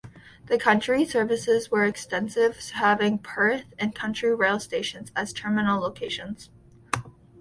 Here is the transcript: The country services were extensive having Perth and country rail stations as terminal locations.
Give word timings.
The 0.47 0.57
country 0.57 1.05
services 1.05 1.69
were 1.69 1.85
extensive 1.85 2.57
having 2.73 3.19
Perth 3.19 3.65
and 3.77 3.93
country 3.93 4.33
rail 4.33 4.59
stations 4.59 5.11
as 5.15 5.31
terminal 5.31 5.79
locations. 5.79 6.49